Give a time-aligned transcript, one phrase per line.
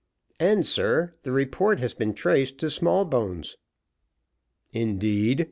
[0.39, 3.55] "And, sir, the report has been traced to Smallbones."
[4.73, 5.39] "Indeed!